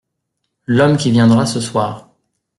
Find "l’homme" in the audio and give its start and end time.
0.65-0.97